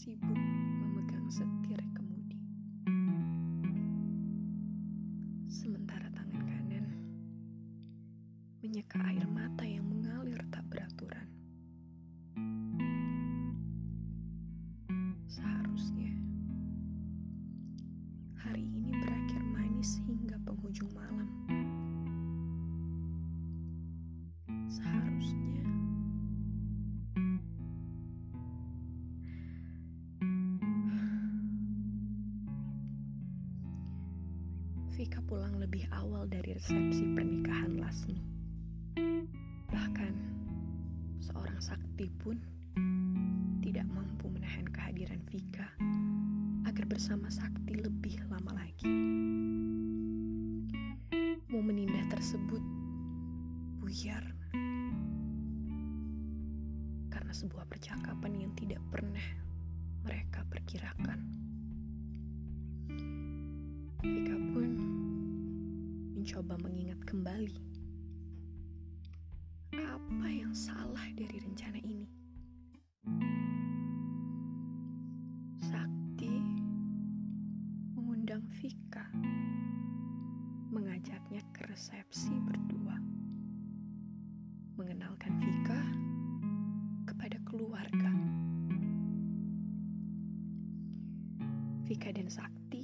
[0.00, 0.32] sibuk
[0.80, 2.40] memegang setir kemudi.
[5.44, 6.88] Sementara tangan kanan
[8.64, 10.64] menyeka air mata yang mengalir tak
[34.90, 38.18] Vika pulang lebih awal dari resepsi pernikahan Lasmi.
[39.70, 40.14] Bahkan,
[41.22, 42.34] seorang sakti pun
[43.62, 45.70] tidak mampu menahan kehadiran Vika
[46.66, 48.90] agar bersama sakti lebih lama lagi.
[51.46, 52.62] Momen indah tersebut
[53.78, 54.26] buyar
[57.14, 59.26] karena sebuah percakapan yang tidak pernah
[60.02, 61.30] mereka perkirakan.
[64.00, 64.70] Vika pun
[66.16, 67.60] mencoba mengingat kembali
[69.76, 72.08] apa yang salah dari rencana ini.
[75.60, 76.32] Sakti
[77.92, 79.04] mengundang Vika,
[80.72, 82.96] mengajaknya ke resepsi berdua,
[84.80, 85.80] mengenalkan Vika
[87.04, 88.16] kepada keluarga.
[91.84, 92.79] Vika dan Sakti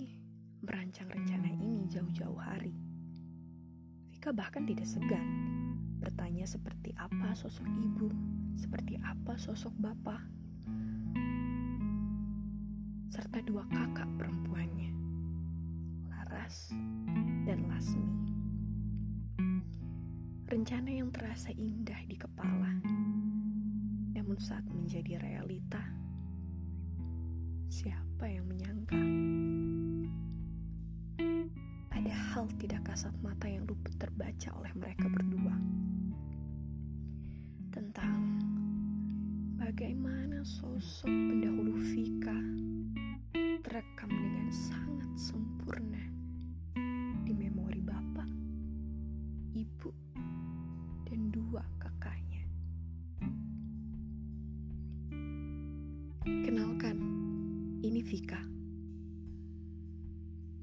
[0.67, 2.75] merancang rencana ini jauh-jauh hari.
[4.11, 5.47] Vika bahkan tidak segan
[6.03, 8.11] bertanya seperti apa sosok ibu,
[8.59, 10.22] seperti apa sosok bapak,
[13.14, 14.91] serta dua kakak perempuannya,
[16.11, 16.75] Laras
[17.47, 18.11] dan Lasmi.
[20.47, 22.78] Rencana yang terasa indah di kepala,
[24.15, 25.82] namun saat menjadi realita,
[27.66, 28.99] siapa yang menyangka?
[32.16, 35.56] Hal tidak kasat mata yang luput terbaca oleh mereka berdua.
[37.69, 38.41] Tentang
[39.60, 42.37] bagaimana sosok pendahulu Vika
[43.60, 46.00] terekam dengan sangat sempurna
[47.25, 48.28] di memori bapak,
[49.53, 49.91] ibu,
[51.05, 52.44] dan dua kakaknya.
[56.25, 56.97] Kenalkan,
[57.81, 58.41] ini Vika.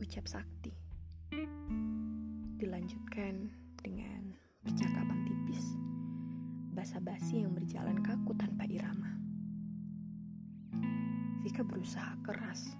[0.02, 0.83] Ucap Sakti.
[2.63, 5.75] Dilanjutkan dengan percakapan tipis,
[6.72, 9.19] basa-basi yang berjalan kaku tanpa irama.
[11.44, 12.79] Vika berusaha keras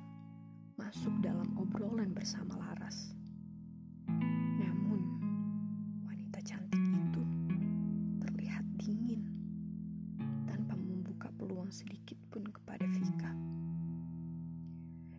[0.80, 3.12] masuk dalam obrolan bersama Laras.
[4.56, 5.04] Namun,
[6.08, 7.24] wanita cantik itu
[8.24, 9.28] terlihat dingin
[10.48, 13.36] tanpa membuka peluang sedikit pun kepada Vika.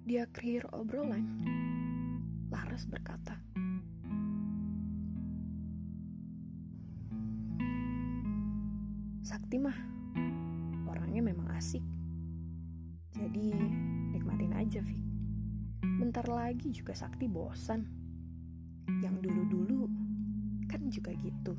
[0.09, 1.29] Di akhir obrolan,
[2.49, 3.37] Laras berkata,
[9.45, 9.77] Sakti mah
[10.89, 11.85] orangnya memang asik.
[13.13, 13.53] Jadi
[14.17, 15.05] nikmatin aja, Vik.
[16.01, 17.85] Bentar lagi juga Sakti bosan.
[19.05, 19.85] Yang dulu-dulu
[20.65, 21.53] kan juga gitu.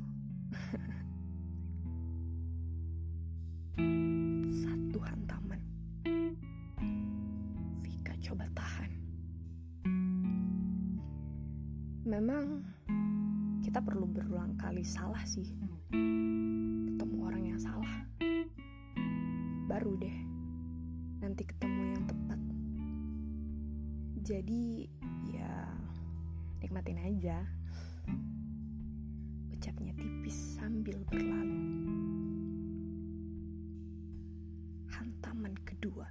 [4.66, 5.62] Satu hantaman.
[7.86, 8.90] Vika coba tahan.
[12.02, 12.66] Memang
[13.62, 15.54] kita perlu berulang kali salah sih.
[24.26, 24.82] Jadi
[25.30, 25.70] ya
[26.58, 27.46] nikmatin aja.
[29.54, 31.62] Ucapnya tipis sambil berlalu.
[34.90, 36.10] Hantaman kedua.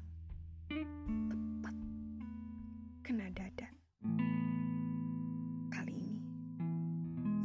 [0.71, 1.75] Tepat
[3.03, 3.67] kena dada.
[5.75, 6.23] Kali ini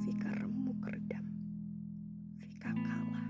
[0.06, 1.27] Vika remuk redam.
[2.39, 3.27] Vika kalah.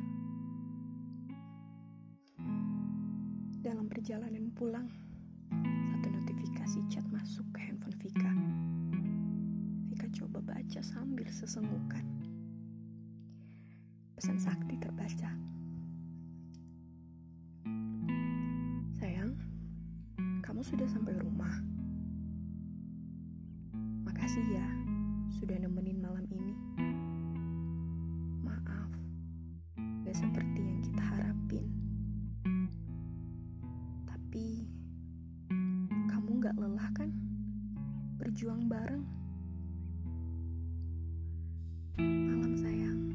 [3.65, 4.93] Dalam perjalanan pulang,
[6.71, 8.31] notifikasi chat masuk ke handphone Vika.
[9.91, 12.07] Vika coba baca sambil sesengukan.
[14.15, 15.35] Pesan Sakti terbaca.
[19.03, 19.35] Sayang,
[20.47, 21.51] kamu sudah sampai rumah.
[24.07, 24.69] Makasih ya,
[25.43, 26.55] sudah nemenin malam ini.
[28.47, 28.95] Maaf,
[30.07, 31.67] gak seperti yang kita harapin.
[34.07, 34.71] Tapi,
[36.51, 37.07] gak lelah kan?
[38.19, 39.07] Berjuang bareng.
[42.03, 43.15] Malam sayang.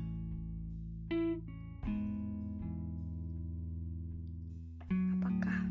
[5.20, 5.68] Apakah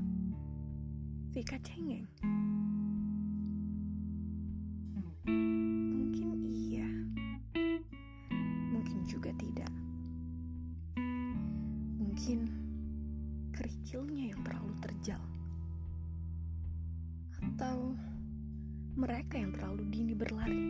[1.32, 2.05] Vika cengeng?
[5.25, 6.90] Mungkin iya.
[8.76, 9.72] Mungkin juga tidak.
[11.96, 12.44] Mungkin
[13.56, 15.33] kerikilnya yang terlalu terjal
[18.94, 20.64] mereka yang terlalu dini berlari.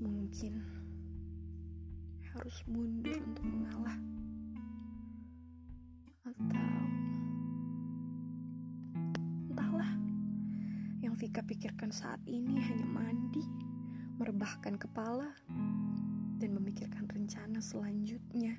[0.00, 0.54] Mungkin
[2.34, 3.96] harus mundur untuk mengalah.
[6.24, 6.66] Atau
[9.52, 9.92] entahlah.
[11.04, 13.44] Yang Vika pikirkan saat ini hanya mandi,
[14.18, 15.30] merebahkan kepala,
[16.40, 18.56] dan memikirkan rencana selanjutnya.